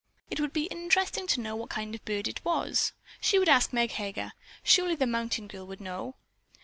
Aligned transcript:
It 0.31 0.39
would 0.39 0.51
be 0.51 0.63
interesting 0.65 1.27
to 1.27 1.41
know 1.41 1.55
what 1.55 1.69
kind 1.69 1.93
of 1.93 2.01
a 2.01 2.03
bird 2.05 2.27
it 2.27 2.43
was. 2.43 2.93
She 3.21 3.37
would 3.37 3.47
ask 3.47 3.71
Meg 3.71 3.91
Heger. 3.91 4.33
Surely 4.63 4.95
the 4.95 5.05
mountain 5.05 5.47
girl 5.47 5.67
would 5.67 5.79
know. 5.79 6.15